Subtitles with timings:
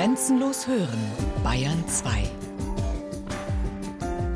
[0.00, 0.98] Grenzenlos hören,
[1.44, 2.22] Bayern 2.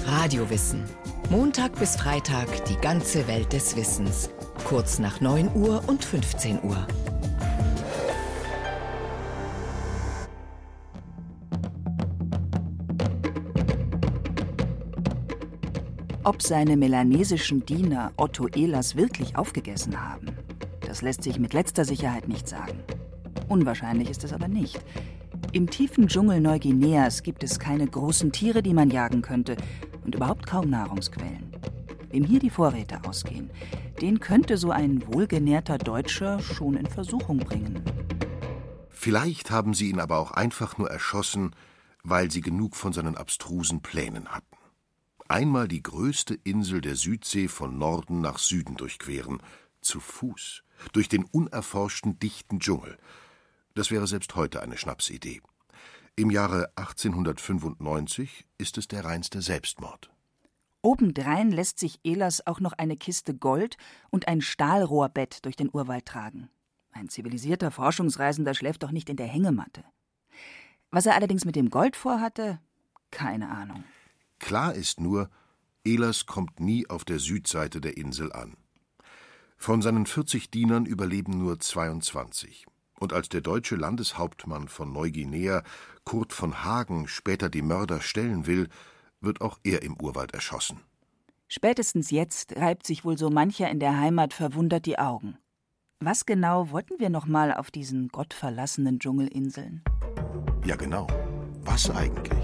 [0.04, 0.84] Radiowissen.
[1.30, 4.28] Montag bis Freitag die ganze Welt des Wissens.
[4.64, 6.86] Kurz nach 9 Uhr und 15 Uhr.
[16.24, 20.26] Ob seine melanesischen Diener Otto Ehlers wirklich aufgegessen haben,
[20.86, 22.80] das lässt sich mit letzter Sicherheit nicht sagen.
[23.48, 24.78] Unwahrscheinlich ist es aber nicht.
[25.54, 29.56] Im tiefen Dschungel Neuguineas gibt es keine großen Tiere, die man jagen könnte
[30.04, 31.52] und überhaupt kaum Nahrungsquellen.
[32.10, 33.50] Wem hier die Vorräte ausgehen,
[34.02, 37.84] den könnte so ein wohlgenährter Deutscher schon in Versuchung bringen.
[38.88, 41.54] Vielleicht haben sie ihn aber auch einfach nur erschossen,
[42.02, 44.56] weil sie genug von seinen abstrusen Plänen hatten.
[45.28, 49.40] Einmal die größte Insel der Südsee von Norden nach Süden durchqueren,
[49.80, 52.98] zu Fuß, durch den unerforschten dichten Dschungel.
[53.74, 55.42] Das wäre selbst heute eine Schnapsidee.
[56.16, 60.12] Im Jahre 1895 ist es der reinste Selbstmord.
[60.80, 63.76] Obendrein lässt sich Ehlers auch noch eine Kiste Gold
[64.10, 66.50] und ein Stahlrohrbett durch den Urwald tragen.
[66.92, 69.82] Ein zivilisierter Forschungsreisender schläft doch nicht in der Hängematte.
[70.92, 72.60] Was er allerdings mit dem Gold vorhatte,
[73.10, 73.82] keine Ahnung.
[74.38, 75.30] Klar ist nur,
[75.84, 78.56] Ehlers kommt nie auf der Südseite der Insel an.
[79.56, 82.66] Von seinen 40 Dienern überleben nur 22.
[83.04, 85.62] Und als der deutsche Landeshauptmann von Neuguinea,
[86.04, 88.70] Kurt von Hagen, später die Mörder stellen will,
[89.20, 90.80] wird auch er im Urwald erschossen.
[91.46, 95.36] Spätestens jetzt reibt sich wohl so mancher in der Heimat verwundert die Augen.
[96.00, 99.84] Was genau wollten wir noch mal auf diesen gottverlassenen Dschungelinseln?
[100.64, 101.06] Ja, genau.
[101.60, 102.42] Was eigentlich?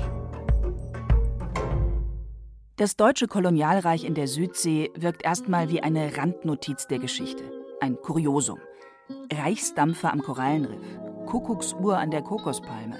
[2.76, 7.44] Das deutsche Kolonialreich in der Südsee wirkt erstmal wie eine Randnotiz der Geschichte,
[7.80, 8.58] ein Kuriosum.
[9.32, 10.84] Reichsdampfer am Korallenriff,
[11.26, 12.98] Kuckucksuhr an der Kokospalme.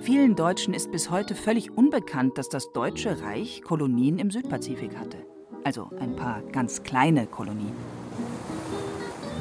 [0.00, 5.18] Vielen Deutschen ist bis heute völlig unbekannt, dass das Deutsche Reich Kolonien im Südpazifik hatte.
[5.64, 7.72] Also ein paar ganz kleine Kolonien.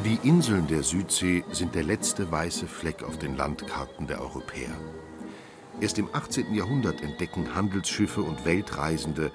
[0.04, 4.72] Die Inseln der Südsee sind der letzte weiße Fleck auf den Landkarten der Europäer.
[5.82, 6.54] Erst im 18.
[6.54, 9.32] Jahrhundert entdecken Handelsschiffe und Weltreisende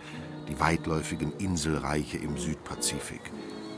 [0.49, 3.21] die weitläufigen Inselreiche im Südpazifik.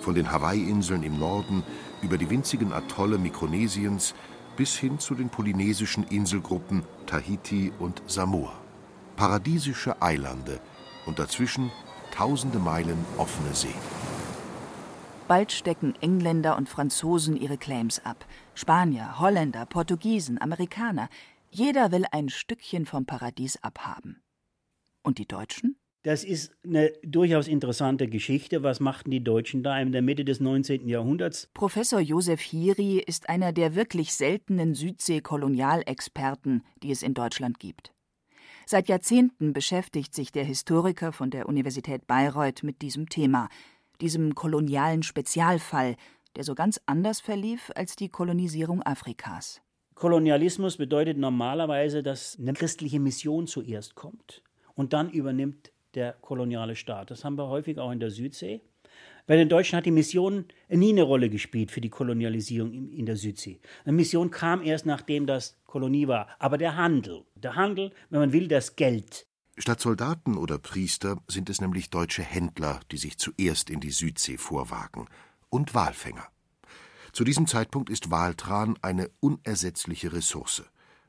[0.01, 1.63] Von den Hawaii-Inseln im Norden
[2.03, 4.15] über die winzigen Atolle Mikronesiens
[4.57, 8.53] bis hin zu den polynesischen Inselgruppen Tahiti und Samoa.
[9.17, 10.61] Paradiesische Eilande
[11.07, 11.71] und dazwischen
[12.11, 13.75] tausende Meilen offene See.
[15.29, 18.27] Bald stecken Engländer und Franzosen ihre Claims ab.
[18.55, 21.09] Spanier, Holländer, Portugiesen, Amerikaner.
[21.51, 24.23] Jeder will ein Stückchen vom Paradies abhaben.
[25.03, 25.77] Und die Deutschen?
[26.05, 28.65] Das ist eine durchaus interessante Geschichte.
[28.65, 30.89] Was machten die Deutschen da in der Mitte des 19.
[30.89, 31.49] Jahrhunderts?
[31.55, 37.93] Professor Josef Hiri ist einer der wirklich seltenen Südsee-Kolonialexperten, die es in Deutschland gibt.
[38.67, 43.49] Seit Jahrzehnten beschäftigt sich der Historiker von der Universität Bayreuth mit diesem Thema,
[44.01, 45.95] diesem kolonialen Spezialfall,
[46.35, 49.63] der so ganz anders verlief als die Kolonisierung Afrikas.
[49.95, 54.43] Kolonialismus bedeutet normalerweise, dass eine christliche Mission zuerst kommt
[54.75, 57.11] und dann übernimmt der koloniale Staat.
[57.11, 58.61] Das haben wir häufig auch in der Südsee.
[59.27, 63.17] Bei den Deutschen hat die Mission nie eine Rolle gespielt für die Kolonialisierung in der
[63.17, 63.61] Südsee.
[63.85, 66.29] Eine Mission kam erst nachdem das Kolonie war.
[66.39, 69.27] Aber der Handel, der Handel, wenn man will, das Geld.
[69.59, 74.39] Statt Soldaten oder Priester sind es nämlich deutsche Händler, die sich zuerst in die Südsee
[74.39, 75.07] vorwagen.
[75.51, 76.27] Und Walfänger.
[77.13, 80.65] Zu diesem Zeitpunkt ist Waltran eine unersetzliche Ressource.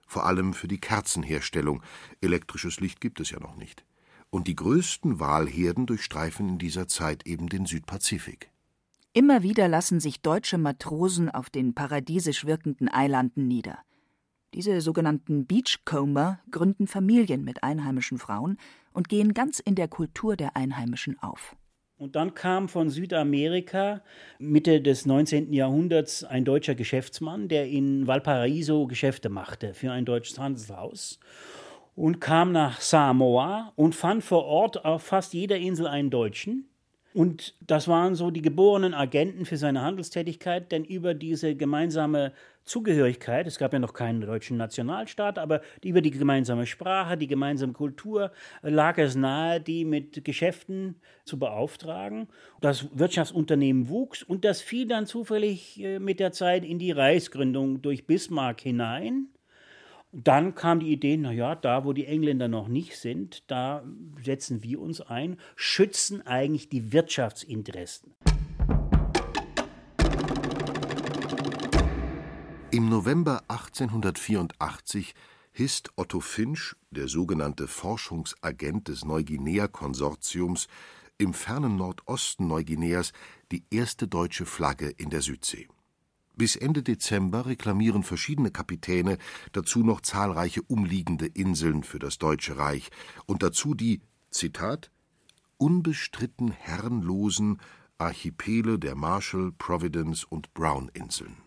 [0.05, 1.81] Vor allem für die Kerzenherstellung.
[2.21, 3.85] Elektrisches Licht gibt es ja noch nicht.
[4.33, 8.49] Und die größten Walherden durchstreifen in dieser Zeit eben den Südpazifik.
[9.13, 13.77] Immer wieder lassen sich deutsche Matrosen auf den paradiesisch wirkenden Eilanden nieder.
[14.55, 18.57] Diese sogenannten Beachcomber gründen Familien mit einheimischen Frauen
[18.91, 21.55] und gehen ganz in der Kultur der Einheimischen auf.
[21.97, 24.01] Und dann kam von Südamerika
[24.39, 25.53] Mitte des 19.
[25.53, 31.19] Jahrhunderts ein deutscher Geschäftsmann, der in Valparaiso Geschäfte machte für ein deutsches Handelshaus
[31.95, 36.67] und kam nach Samoa und fand vor Ort auf fast jeder Insel einen Deutschen
[37.13, 43.45] und das waren so die geborenen Agenten für seine Handelstätigkeit, denn über diese gemeinsame Zugehörigkeit,
[43.45, 48.31] es gab ja noch keinen deutschen Nationalstaat, aber über die gemeinsame Sprache, die gemeinsame Kultur
[48.63, 52.29] lag es nahe, die mit Geschäften zu beauftragen.
[52.61, 57.81] Das Wirtschaftsunternehmen wuchs und das fiel dann zufällig äh, mit der Zeit in die Reichsgründung
[57.81, 59.27] durch Bismarck hinein.
[60.15, 63.83] Dann kam die Idee, naja, da wo die Engländer noch nicht sind, da
[64.23, 68.13] setzen wir uns ein, schützen eigentlich die Wirtschaftsinteressen.
[72.69, 75.15] Im November 1884
[75.51, 80.67] hisst Otto Finsch, der sogenannte Forschungsagent des Neuguinea-Konsortiums,
[81.17, 83.13] im fernen Nordosten Neuguineas
[83.51, 85.67] die erste deutsche Flagge in der Südsee.
[86.35, 89.17] Bis Ende Dezember reklamieren verschiedene Kapitäne
[89.51, 92.89] dazu noch zahlreiche umliegende Inseln für das Deutsche Reich
[93.25, 94.91] und dazu die Zitat
[95.57, 97.61] unbestritten herrenlosen
[97.97, 101.37] Archipele der Marshall, Providence und Brown-Inseln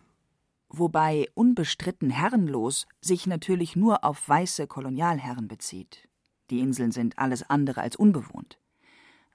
[0.69, 6.07] wobei unbestritten herrenlos sich natürlich nur auf weiße Kolonialherren bezieht.
[6.49, 8.59] Die Inseln sind alles andere als unbewohnt.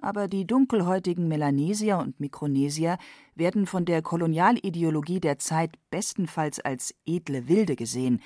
[0.02, 2.98] Aber die dunkelhäutigen Melanesier und Mikronesier
[3.36, 8.20] werden von der Kolonialideologie der Zeit bestenfalls als edle Wilde gesehen,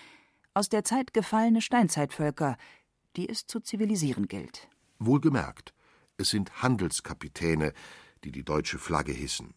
[0.54, 2.56] aus der Zeit gefallene Steinzeitvölker,
[3.16, 4.68] die es zu zivilisieren gilt.
[4.98, 5.74] Wohlgemerkt,
[6.16, 7.74] es sind Handelskapitäne,
[8.24, 9.52] die die deutsche Flagge hissen.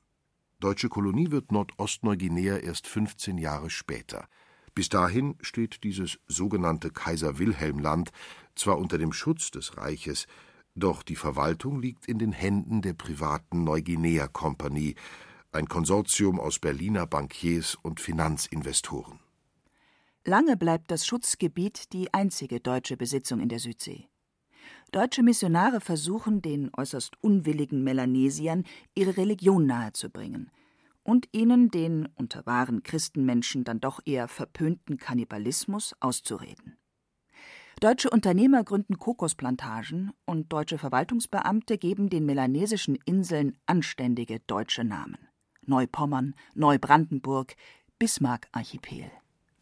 [0.60, 4.28] Deutsche Kolonie wird Nordostneuguinea erst 15 Jahre später.
[4.76, 8.12] Bis dahin steht dieses sogenannte Kaiser-Wilhelm-Land
[8.56, 10.28] zwar unter dem Schutz des Reiches,
[10.80, 14.96] doch die Verwaltung liegt in den Händen der privaten Neuguinea-Kompanie,
[15.52, 19.20] ein Konsortium aus Berliner Bankiers und Finanzinvestoren.
[20.26, 24.08] Lange bleibt das Schutzgebiet die einzige deutsche Besitzung in der Südsee.
[24.92, 28.64] Deutsche Missionare versuchen, den äußerst unwilligen Melanesiern
[28.96, 30.52] ihre Religion nahezubringen
[31.04, 36.69] und ihnen den unter wahren Christenmenschen dann doch eher verpönten Kannibalismus auszureden.
[37.80, 45.18] Deutsche Unternehmer gründen Kokosplantagen und deutsche Verwaltungsbeamte geben den melanesischen Inseln anständige deutsche Namen.
[45.66, 47.56] Neupommern, Neubrandenburg,
[47.98, 49.10] Bismarck-Archipel.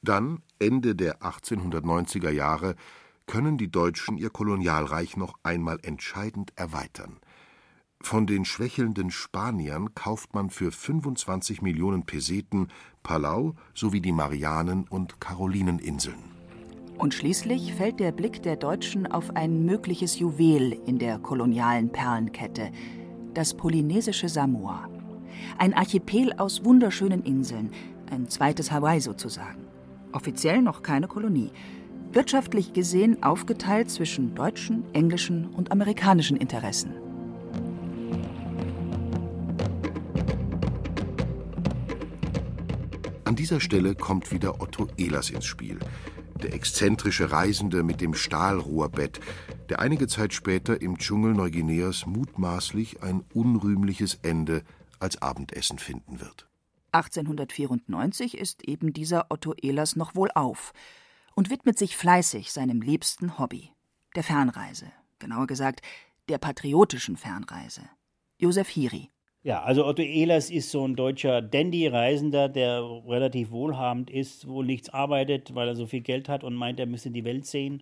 [0.01, 2.75] Dann, Ende der 1890er Jahre,
[3.27, 7.19] können die Deutschen ihr Kolonialreich noch einmal entscheidend erweitern.
[8.01, 12.69] Von den schwächelnden Spaniern kauft man für 25 Millionen Peseten
[13.03, 16.37] Palau sowie die Marianen- und Karolineninseln.
[16.97, 22.71] Und schließlich fällt der Blick der Deutschen auf ein mögliches Juwel in der kolonialen Perlenkette,
[23.35, 24.89] das polynesische Samoa.
[25.59, 27.69] Ein Archipel aus wunderschönen Inseln,
[28.09, 29.67] ein zweites Hawaii sozusagen.
[30.11, 31.51] Offiziell noch keine Kolonie,
[32.13, 36.93] wirtschaftlich gesehen aufgeteilt zwischen deutschen, englischen und amerikanischen Interessen.
[43.25, 45.77] An dieser Stelle kommt wieder Otto Ehlers ins Spiel,
[46.38, 49.19] der exzentrische Reisende mit dem Stahlrohrbett,
[49.69, 54.63] der einige Zeit später im Dschungel Neuguineas mutmaßlich ein unrühmliches Ende
[55.00, 56.48] als Abendessen finden wird.
[56.92, 60.74] 1894 ist eben dieser Otto Ehlers noch wohl auf
[61.36, 63.72] und widmet sich fleißig seinem liebsten Hobby,
[64.16, 65.81] der Fernreise, genauer gesagt
[66.30, 67.81] der patriotischen Fernreise.
[68.38, 69.10] Josef Hiri.
[69.47, 74.89] Ja, also Otto Ehlers ist so ein deutscher Dandy-Reisender, der relativ wohlhabend ist, wohl nichts
[74.89, 77.81] arbeitet, weil er so viel Geld hat und meint, er müsse die Welt sehen.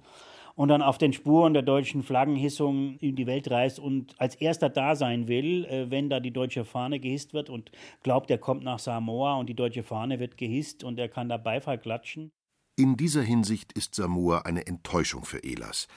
[0.53, 4.69] Und dann auf den Spuren der deutschen Flaggenhissung in die Welt reist und als erster
[4.69, 7.71] da sein will, äh, wenn da die deutsche Fahne gehisst wird und
[8.03, 11.37] glaubt, er kommt nach Samoa und die deutsche Fahne wird gehisst und er kann da
[11.37, 12.29] Beifall klatschen.
[12.77, 15.87] In dieser Hinsicht ist Samoa eine Enttäuschung für Elas.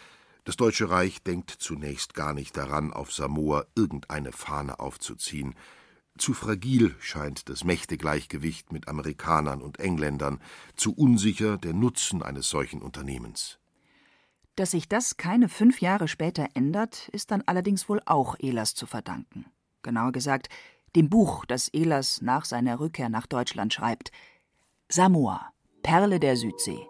[0.49, 5.55] Das Deutsche Reich denkt zunächst gar nicht daran, auf Samoa irgendeine Fahne aufzuziehen.
[6.17, 10.41] Zu fragil scheint das Mächtegleichgewicht mit Amerikanern und Engländern,
[10.75, 13.59] zu unsicher der Nutzen eines solchen Unternehmens.
[14.57, 18.87] Dass sich das keine fünf Jahre später ändert, ist dann allerdings wohl auch Elas zu
[18.87, 19.45] verdanken.
[19.83, 20.49] Genauer gesagt,
[20.97, 24.13] dem Buch, das Elas nach seiner Rückkehr nach Deutschland schreibt.
[24.89, 25.53] Samoa,
[25.83, 26.81] Perle der Südsee.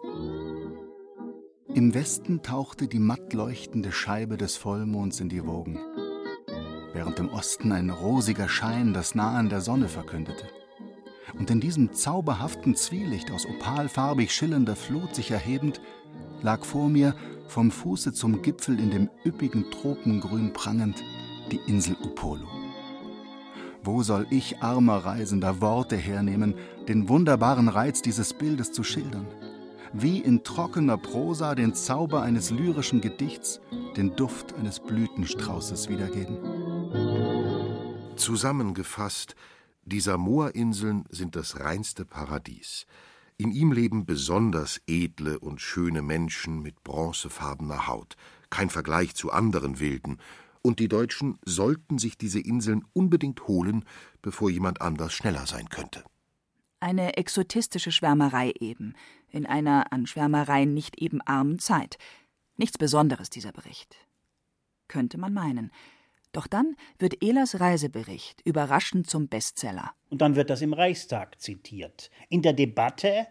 [1.75, 5.77] Im Westen tauchte die matt leuchtende Scheibe des Vollmonds in die Wogen,
[6.93, 10.45] während im Osten ein rosiger Schein das Nahen der Sonne verkündete.
[11.37, 15.79] Und in diesem zauberhaften Zwielicht aus opalfarbig schillernder Flut sich erhebend,
[16.41, 17.13] lag vor mir,
[17.47, 21.03] vom Fuße zum Gipfel in dem üppigen Tropengrün prangend,
[21.51, 22.47] die Insel Upolu.
[23.83, 26.55] Wo soll ich, armer Reisender, Worte hernehmen,
[26.87, 29.27] den wunderbaren Reiz dieses Bildes zu schildern?
[29.93, 33.59] Wie in trockener Prosa den Zauber eines lyrischen Gedichts,
[33.97, 36.37] den Duft eines Blütenstraußes wiedergeben?
[38.15, 39.35] Zusammengefasst,
[39.83, 42.85] die Samoa-Inseln sind das reinste Paradies.
[43.37, 48.15] In ihm leben besonders edle und schöne Menschen mit bronzefarbener Haut,
[48.51, 50.17] kein Vergleich zu anderen Wilden,
[50.61, 53.85] und die Deutschen sollten sich diese Inseln unbedingt holen,
[54.21, 56.03] bevor jemand anders schneller sein könnte.
[56.81, 58.93] Eine exotistische Schwärmerei eben,
[59.31, 61.97] in einer an Schwärmereien nicht eben armen Zeit.
[62.57, 63.95] Nichts Besonderes, dieser Bericht.
[64.87, 65.71] Könnte man meinen.
[66.31, 69.91] Doch dann wird Ehlers Reisebericht überraschend zum Bestseller.
[70.09, 72.11] Und dann wird das im Reichstag zitiert.
[72.29, 73.27] In der Debatte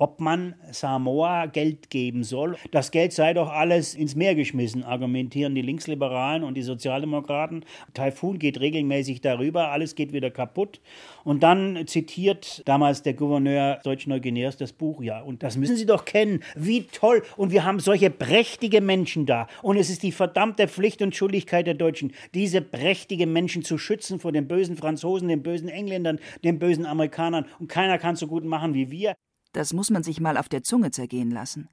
[0.00, 2.56] ob man Samoa Geld geben soll.
[2.70, 7.66] Das Geld sei doch alles ins Meer geschmissen, argumentieren die Linksliberalen und die Sozialdemokraten.
[7.92, 10.80] Taifun geht regelmäßig darüber, alles geht wieder kaputt.
[11.22, 16.06] Und dann zitiert damals der Gouverneur Deutsch-Neuguineas das Buch, ja, und das müssen Sie doch
[16.06, 17.22] kennen, wie toll.
[17.36, 19.48] Und wir haben solche prächtige Menschen da.
[19.60, 24.18] Und es ist die verdammte Pflicht und Schuldigkeit der Deutschen, diese prächtigen Menschen zu schützen
[24.18, 27.44] vor den bösen Franzosen, den bösen Engländern, den bösen Amerikanern.
[27.58, 29.14] Und keiner kann so gut machen wie wir.
[29.52, 31.68] Das muss man sich mal auf der Zunge zergehen lassen.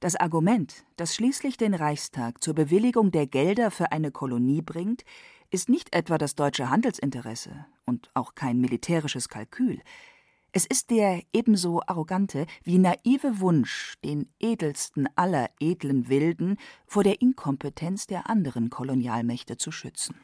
[0.00, 5.04] Das Argument, das schließlich den Reichstag zur Bewilligung der Gelder für eine Kolonie bringt,
[5.50, 9.80] ist nicht etwa das deutsche Handelsinteresse und auch kein militärisches Kalkül.
[10.52, 16.56] Es ist der ebenso arrogante wie naive Wunsch, den edelsten aller edlen Wilden
[16.86, 20.16] vor der Inkompetenz der anderen Kolonialmächte zu schützen.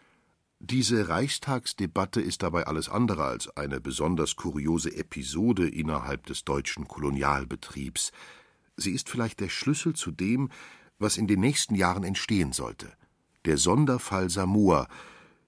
[0.64, 8.12] Diese Reichstagsdebatte ist dabei alles andere als eine besonders kuriose Episode innerhalb des deutschen Kolonialbetriebs.
[8.76, 10.50] Sie ist vielleicht der Schlüssel zu dem,
[11.00, 12.92] was in den nächsten Jahren entstehen sollte.
[13.44, 14.86] Der Sonderfall Samoa,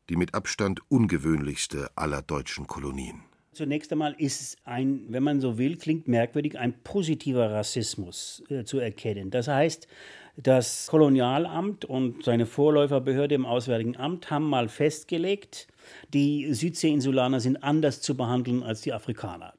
[0.08, 3.22] die mit Abstand ungewöhnlichste aller deutschen Kolonien.
[3.52, 8.64] Zunächst einmal ist es ein, wenn man so will, klingt merkwürdig, ein positiver Rassismus äh,
[8.64, 9.30] zu erkennen.
[9.30, 9.86] Das heißt,
[10.36, 15.68] das Kolonialamt und seine Vorläuferbehörde im Auswärtigen Amt haben mal festgelegt,
[16.12, 19.54] die Südseeinsulaner sind anders zu behandeln als die Afrikaner.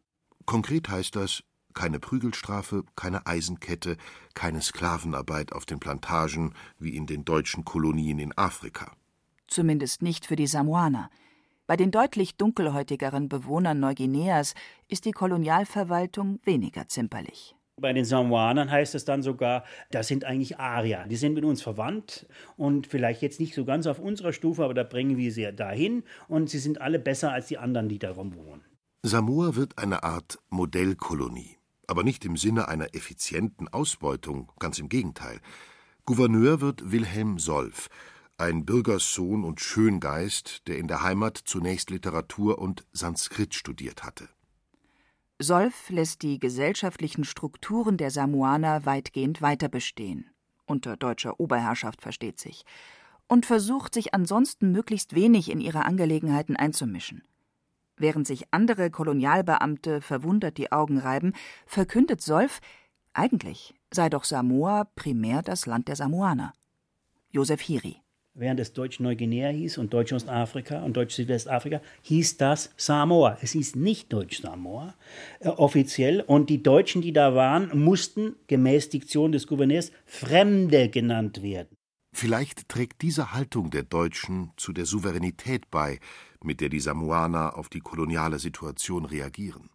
[0.46, 3.98] Konkret heißt das keine Prügelstrafe, keine Eisenkette,
[4.34, 8.94] keine Sklavenarbeit auf den Plantagen wie in den deutschen Kolonien in Afrika.
[9.48, 11.10] Zumindest nicht für die Samoaner.
[11.68, 14.54] Bei den deutlich dunkelhäutigeren Bewohnern Neuguineas
[14.88, 17.55] ist die Kolonialverwaltung weniger zimperlich.
[17.82, 21.06] Bei den Samoanern heißt es dann sogar, das sind eigentlich Arier.
[21.10, 24.74] Die sind mit uns verwandt und vielleicht jetzt nicht so ganz auf unserer Stufe, aber
[24.74, 28.34] da bringen wir sie dahin und sie sind alle besser als die anderen, die darum
[28.36, 28.64] wohnen.
[29.04, 35.42] Samoa wird eine Art Modellkolonie, aber nicht im Sinne einer effizienten Ausbeutung, ganz im Gegenteil.
[36.06, 37.90] Gouverneur wird Wilhelm Solf,
[38.38, 44.30] ein Bürgerssohn und Schöngeist, der in der Heimat zunächst Literatur und Sanskrit studiert hatte.
[45.40, 50.30] Solf lässt die gesellschaftlichen Strukturen der Samoaner weitgehend weiterbestehen,
[50.66, 52.64] unter deutscher Oberherrschaft versteht sich,
[53.28, 57.24] und versucht sich ansonsten möglichst wenig in ihre Angelegenheiten einzumischen.
[57.98, 61.34] Während sich andere Kolonialbeamte verwundert die Augen reiben,
[61.66, 62.62] verkündet Solf,
[63.14, 66.54] eigentlich sei doch Samoa primär das Land der Samoaner.
[67.30, 68.05] Josef Hiri
[68.36, 73.38] während es Deutsch-Neuguinea hieß und Deutsch-Ostafrika und Deutsch-Südwestafrika, hieß das Samoa.
[73.42, 74.94] Es hieß nicht Deutsch-Samoa
[75.40, 76.22] äh, offiziell.
[76.22, 81.76] Und die Deutschen, die da waren, mussten gemäß Diktion des Gouverneurs Fremde genannt werden.
[82.14, 86.00] Vielleicht trägt diese Haltung der Deutschen zu der Souveränität bei,
[86.44, 89.70] mit der die Samoaner auf die koloniale Situation reagieren.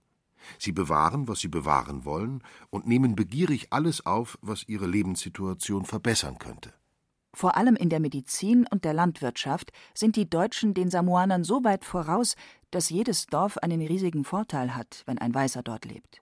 [0.58, 6.38] Sie bewahren, was sie bewahren wollen, und nehmen begierig alles auf, was ihre Lebenssituation verbessern
[6.38, 6.72] könnte.
[7.32, 11.84] Vor allem in der Medizin und der Landwirtschaft sind die Deutschen den Samoanern so weit
[11.84, 12.34] voraus,
[12.70, 16.20] dass jedes Dorf einen riesigen Vorteil hat, wenn ein Weißer dort lebt.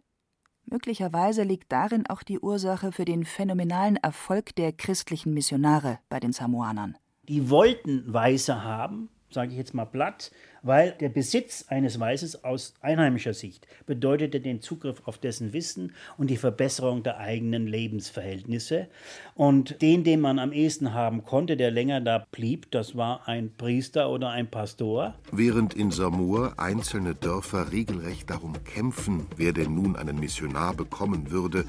[0.67, 6.33] Möglicherweise liegt darin auch die Ursache für den phänomenalen Erfolg der christlichen Missionare bei den
[6.33, 6.99] Samoanern.
[7.23, 10.31] Die wollten Weiße haben, sage ich jetzt mal platt,
[10.63, 16.31] weil der Besitz eines Weißes aus einheimischer Sicht bedeutete den Zugriff auf dessen Wissen und
[16.31, 18.89] die Verbesserung der eigenen Lebensverhältnisse.
[19.35, 23.53] Und den, den man am ehesten haben konnte, der länger da blieb, das war ein
[23.57, 25.15] Priester oder ein Pastor.
[25.33, 31.65] Während in Samoa einzelne Dörfer regelrecht darum kämpfen, wer denn nun einen Missionar bekommen würde,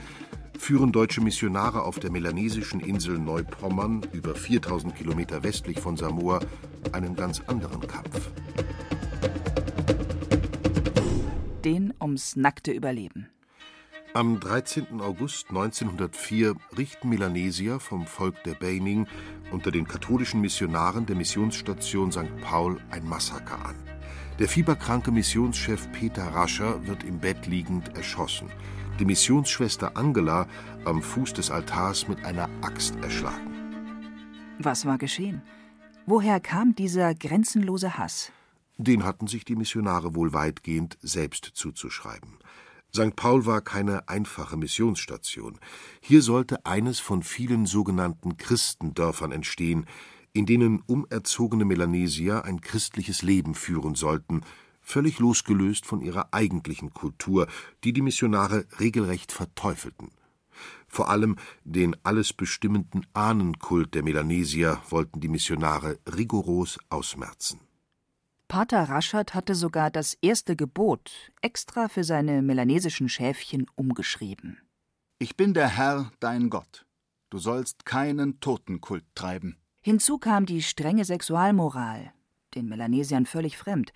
[0.59, 6.41] führen deutsche Missionare auf der melanesischen Insel Neupommern, über 4000 Kilometer westlich von Samoa,
[6.91, 8.29] einen ganz anderen Kampf.
[11.63, 13.29] Den ums nackte Überleben.
[14.13, 15.01] Am 13.
[15.01, 19.07] August 1904 richten Melanesier vom Volk der Beining
[19.51, 22.41] unter den katholischen Missionaren der Missionsstation St.
[22.41, 23.75] Paul ein Massaker an.
[24.39, 28.49] Der fieberkranke Missionschef Peter Rascher wird im Bett liegend erschossen
[28.99, 30.47] die Missionsschwester Angela
[30.85, 33.49] am Fuß des Altars mit einer Axt erschlagen.
[34.59, 35.41] Was war geschehen?
[36.05, 38.31] Woher kam dieser grenzenlose Hass?
[38.77, 42.39] Den hatten sich die Missionare wohl weitgehend selbst zuzuschreiben.
[42.93, 43.15] St.
[43.15, 45.59] Paul war keine einfache Missionsstation.
[46.01, 49.85] Hier sollte eines von vielen sogenannten Christendörfern entstehen,
[50.33, 54.41] in denen umerzogene Melanesier ein christliches Leben führen sollten,
[54.89, 57.47] völlig losgelöst von ihrer eigentlichen Kultur,
[57.83, 60.09] die die Missionare regelrecht verteufelten.
[60.87, 67.59] Vor allem den alles bestimmenden Ahnenkult der Melanesier wollten die Missionare rigoros ausmerzen.
[68.47, 74.57] Pater Raschert hatte sogar das erste Gebot extra für seine melanesischen Schäfchen umgeschrieben.
[75.19, 76.87] Ich bin der Herr, dein Gott.
[77.29, 79.57] Du sollst keinen Totenkult treiben.
[79.81, 82.11] Hinzu kam die strenge Sexualmoral,
[82.55, 83.93] den Melanesiern völlig fremd,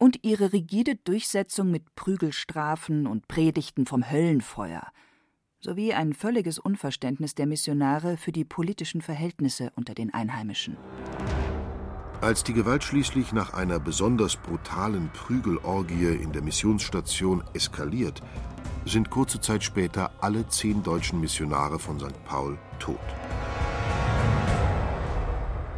[0.00, 4.88] und ihre rigide Durchsetzung mit Prügelstrafen und Predigten vom Höllenfeuer,
[5.60, 10.78] sowie ein völliges Unverständnis der Missionare für die politischen Verhältnisse unter den Einheimischen.
[12.22, 18.22] Als die Gewalt schließlich nach einer besonders brutalen Prügelorgie in der Missionsstation eskaliert,
[18.86, 22.24] sind kurze Zeit später alle zehn deutschen Missionare von St.
[22.24, 22.98] Paul tot.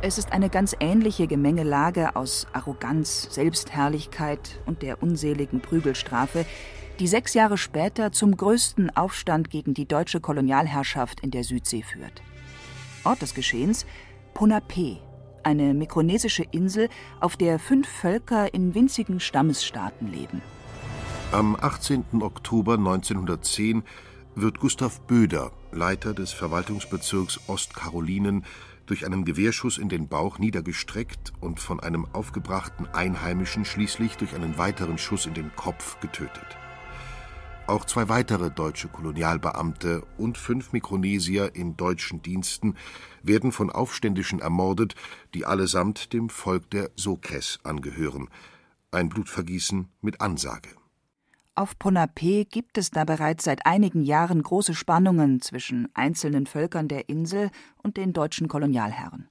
[0.04, 6.44] Es ist eine ganz ähnliche Gemengelage aus Arroganz, Selbstherrlichkeit und der unseligen Prügelstrafe,
[6.98, 12.20] die sechs Jahre später zum größten Aufstand gegen die deutsche Kolonialherrschaft in der Südsee führt.
[13.04, 13.86] Ort des Geschehens
[14.34, 14.98] Ponape,
[15.44, 16.88] eine mikronesische Insel,
[17.20, 20.42] auf der fünf Völker in winzigen Stammesstaaten leben.
[21.30, 22.04] Am 18.
[22.22, 23.84] Oktober 1910
[24.34, 28.44] wird Gustav Böder, Leiter des Verwaltungsbezirks Ostkarolinen,
[28.86, 34.58] durch einen Gewehrschuss in den Bauch niedergestreckt und von einem aufgebrachten Einheimischen schließlich durch einen
[34.58, 36.56] weiteren Schuss in den Kopf getötet.
[37.66, 42.76] Auch zwei weitere deutsche Kolonialbeamte und fünf Mikronesier in deutschen Diensten
[43.22, 44.96] werden von Aufständischen ermordet,
[45.32, 48.28] die allesamt dem Volk der Sokes angehören.
[48.90, 50.70] Ein Blutvergießen mit Ansage.
[51.54, 57.10] Auf Ponape gibt es da bereits seit einigen Jahren große Spannungen zwischen einzelnen Völkern der
[57.10, 57.50] Insel
[57.82, 59.28] und den deutschen Kolonialherren.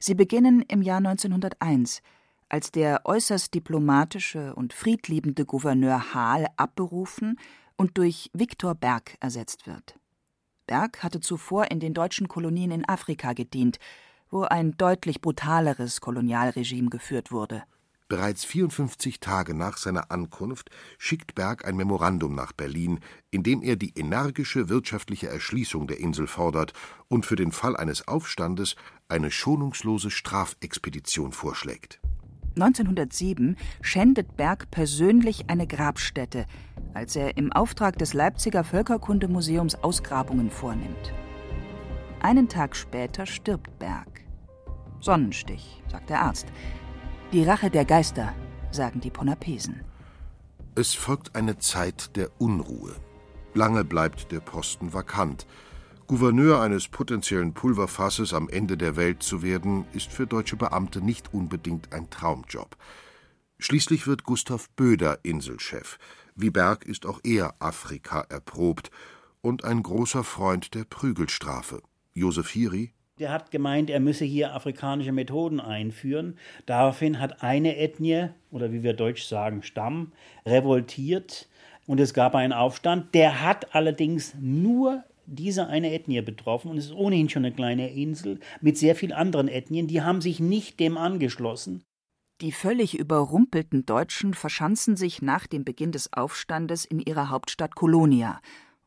[0.00, 2.02] Sie beginnen im Jahr 1901,
[2.50, 7.38] als der äußerst diplomatische und friedliebende Gouverneur Hahl abberufen
[7.76, 9.98] und durch Viktor Berg ersetzt wird.
[10.66, 13.78] Berg hatte zuvor in den deutschen Kolonien in Afrika gedient,
[14.28, 17.62] wo ein deutlich brutaleres Kolonialregime geführt wurde.
[18.10, 22.98] Bereits 54 Tage nach seiner Ankunft schickt Berg ein Memorandum nach Berlin,
[23.30, 26.72] in dem er die energische wirtschaftliche Erschließung der Insel fordert
[27.06, 28.74] und für den Fall eines Aufstandes
[29.08, 32.00] eine schonungslose Strafexpedition vorschlägt.
[32.56, 36.46] 1907 schändet Berg persönlich eine Grabstätte,
[36.94, 41.14] als er im Auftrag des Leipziger Völkerkundemuseums Ausgrabungen vornimmt.
[42.18, 44.24] Einen Tag später stirbt Berg.
[44.98, 46.48] Sonnenstich, sagt der Arzt.
[47.32, 48.34] Die Rache der Geister,
[48.72, 49.84] sagen die Ponapesen.
[50.74, 52.96] Es folgt eine Zeit der Unruhe.
[53.54, 55.46] Lange bleibt der Posten vakant.
[56.08, 61.32] Gouverneur eines potenziellen Pulverfasses am Ende der Welt zu werden, ist für deutsche Beamte nicht
[61.32, 62.76] unbedingt ein Traumjob.
[63.60, 65.98] Schließlich wird Gustav Böder Inselchef.
[66.34, 68.90] Wie Berg ist auch er Afrika erprobt
[69.40, 71.80] und ein großer Freund der Prügelstrafe.
[72.12, 76.36] Josef Hiri der hat gemeint, er müsse hier afrikanische Methoden einführen.
[76.66, 80.12] Daraufhin hat eine Ethnie, oder wie wir Deutsch sagen, Stamm,
[80.46, 81.48] revoltiert
[81.86, 83.14] und es gab einen Aufstand.
[83.14, 87.90] Der hat allerdings nur diese eine Ethnie betroffen und es ist ohnehin schon eine kleine
[87.90, 91.84] Insel mit sehr vielen anderen Ethnien, die haben sich nicht dem angeschlossen.
[92.40, 98.40] Die völlig überrumpelten Deutschen verschanzen sich nach dem Beginn des Aufstandes in ihrer Hauptstadt Kolonia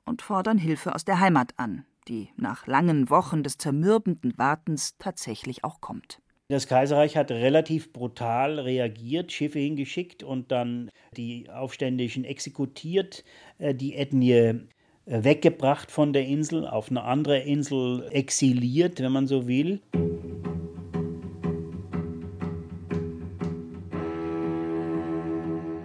[0.06, 5.63] und fordern Hilfe aus der Heimat an, die nach langen Wochen des zermürbenden Wartens tatsächlich
[5.63, 6.19] auch kommt.
[6.49, 13.23] Das Kaiserreich hat relativ brutal reagiert, Schiffe hingeschickt und dann die Aufständischen exekutiert,
[13.57, 19.27] äh, die Ethnie äh, weggebracht von der Insel, auf eine andere Insel exiliert, wenn man
[19.27, 19.81] so will.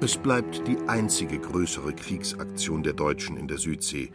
[0.00, 4.10] Es bleibt die einzige größere Kriegsaktion der Deutschen in der Südsee.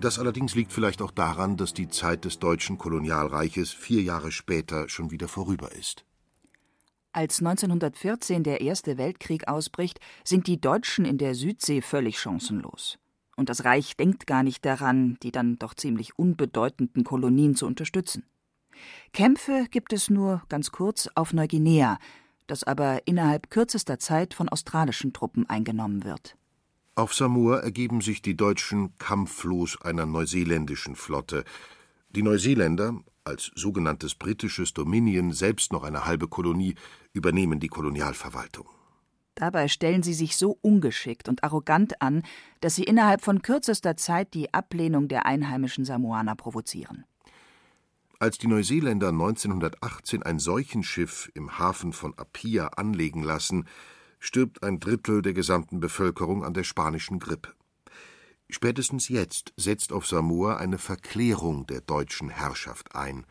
[0.00, 4.88] Das allerdings liegt vielleicht auch daran, dass die Zeit des deutschen Kolonialreiches vier Jahre später
[4.88, 6.04] schon wieder vorüber ist.
[7.12, 12.98] Als 1914 der Erste Weltkrieg ausbricht, sind die Deutschen in der Südsee völlig chancenlos.
[13.36, 18.24] Und das Reich denkt gar nicht daran, die dann doch ziemlich unbedeutenden Kolonien zu unterstützen.
[19.12, 21.98] Kämpfe gibt es nur ganz kurz auf Neuguinea,
[22.46, 26.36] das aber innerhalb kürzester Zeit von australischen Truppen eingenommen wird.
[26.96, 31.44] Auf Samoa ergeben sich die Deutschen kampflos einer neuseeländischen Flotte.
[32.10, 36.76] Die Neuseeländer, als sogenanntes britisches Dominion selbst noch eine halbe Kolonie,
[37.12, 38.68] übernehmen die Kolonialverwaltung.
[39.34, 42.22] Dabei stellen sie sich so ungeschickt und arrogant an,
[42.60, 47.04] dass sie innerhalb von kürzester Zeit die Ablehnung der einheimischen Samoaner provozieren.
[48.20, 53.66] Als die Neuseeländer 1918 ein Seuchenschiff im Hafen von Apia anlegen lassen,
[54.24, 57.50] stirbt ein Drittel der gesamten Bevölkerung an der spanischen Grippe.
[58.48, 63.26] Spätestens jetzt setzt auf Samoa eine Verklärung der deutschen Herrschaft ein.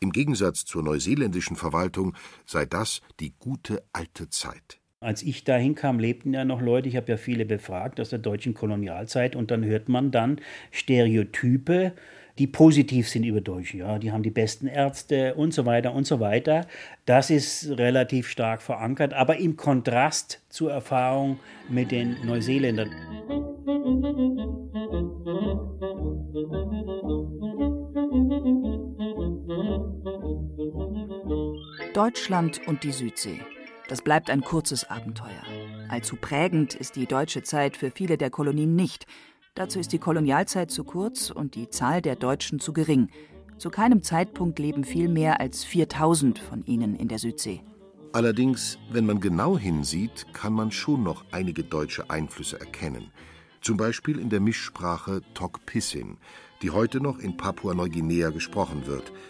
[0.00, 2.14] Im Gegensatz zur neuseeländischen Verwaltung
[2.46, 4.80] sei das die gute alte Zeit.
[5.00, 8.18] Als ich da hinkam, lebten ja noch Leute, ich habe ja viele befragt aus der
[8.18, 11.92] deutschen Kolonialzeit und dann hört man dann Stereotype,
[12.40, 13.76] die positiv sind über Deutsche.
[13.76, 16.66] Ja, die haben die besten Ärzte und so weiter und so weiter.
[17.04, 22.90] Das ist relativ stark verankert, aber im Kontrast zur Erfahrung mit den Neuseeländern.
[31.92, 33.40] Deutschland und die Südsee.
[33.90, 35.42] Das bleibt ein kurzes Abenteuer.
[35.90, 39.06] Allzu prägend ist die deutsche Zeit für viele der Kolonien nicht.
[39.54, 43.08] Dazu ist die Kolonialzeit zu kurz und die Zahl der Deutschen zu gering.
[43.58, 47.60] Zu keinem Zeitpunkt leben viel mehr als 4000 von ihnen in der Südsee.
[48.12, 53.12] Allerdings, wenn man genau hinsieht, kann man schon noch einige deutsche Einflüsse erkennen.
[53.60, 56.16] Zum Beispiel in der Mischsprache Tok Pisin,
[56.62, 59.12] die heute noch in Papua-Neuguinea gesprochen wird–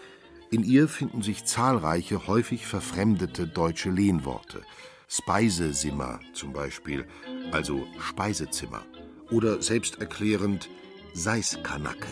[0.53, 4.63] in ihr finden sich zahlreiche, häufig verfremdete deutsche Lehnworte.
[5.07, 7.07] Speisesimmer zum Beispiel,
[7.53, 8.83] also Speisezimmer.
[9.31, 10.69] Oder selbsterklärend
[11.13, 12.07] Seiskanacke.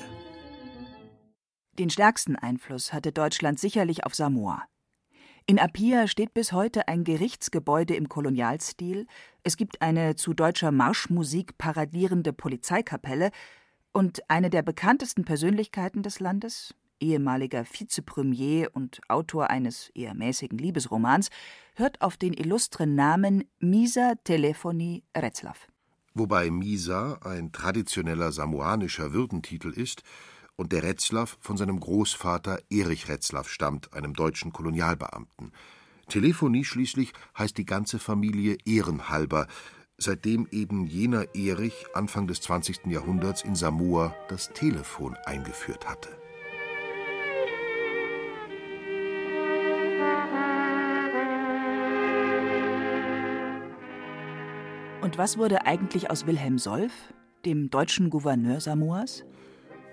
[1.77, 4.63] Den stärksten Einfluss hatte Deutschland sicherlich auf Samoa.
[5.45, 9.05] In Apia steht bis heute ein Gerichtsgebäude im Kolonialstil,
[9.43, 13.31] es gibt eine zu deutscher Marschmusik paradierende Polizeikapelle
[13.91, 21.29] und eine der bekanntesten Persönlichkeiten des Landes, ehemaliger Vizepremier und Autor eines eher mäßigen Liebesromans,
[21.75, 25.67] hört auf den illustren Namen Misa Telefoni Retzlaff.
[26.19, 30.03] Wobei Misa ein traditioneller samoanischer Würdentitel ist
[30.57, 35.53] und der Retzlaff von seinem Großvater Erich Retzlaff stammt, einem deutschen Kolonialbeamten.
[36.09, 39.47] Telefonie schließlich heißt die ganze Familie ehrenhalber,
[39.97, 42.87] seitdem eben jener Erich Anfang des 20.
[42.87, 46.18] Jahrhunderts in Samoa das Telefon eingeführt hatte.
[55.09, 56.91] Und was wurde eigentlich aus Wilhelm Solf,
[57.43, 59.23] dem deutschen Gouverneur Samoas?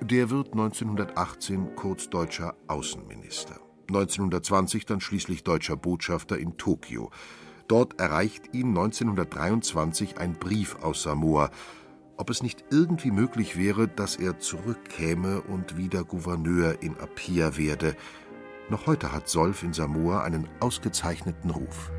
[0.02, 3.58] Der wird 1918 kurz deutscher Außenminister.
[3.88, 7.10] 1920 dann schließlich deutscher Botschafter in Tokio.
[7.66, 11.50] Dort erreicht ihn 1923 ein Brief aus Samoa,
[12.18, 17.96] ob es nicht irgendwie möglich wäre, dass er zurückkäme und wieder Gouverneur in Apia werde.
[18.68, 21.90] Noch heute hat Solf in Samoa einen ausgezeichneten Ruf.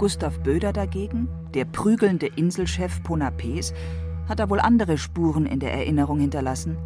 [0.00, 3.74] Gustav Böder dagegen, der prügelnde Inselchef Ponapes,
[4.30, 6.78] hat da wohl andere Spuren in der Erinnerung hinterlassen.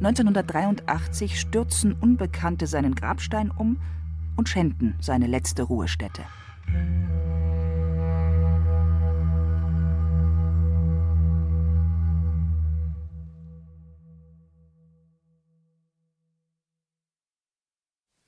[0.00, 3.80] 1983 stürzen Unbekannte seinen Grabstein um
[4.36, 6.22] und schänden seine letzte Ruhestätte.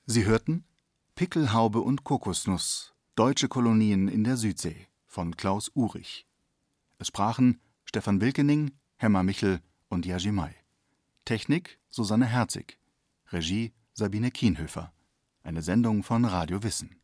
[0.07, 0.65] Sie hörten
[1.13, 6.25] Pickelhaube und Kokosnuss Deutsche Kolonien in der Südsee von Klaus Uhrig.
[6.97, 10.55] Es sprachen Stefan Wilkening, Hemmer Michel und Yajimai.
[11.23, 12.79] Technik Susanne Herzig.
[13.31, 14.91] Regie Sabine Kienhöfer.
[15.43, 17.02] Eine Sendung von Radio Wissen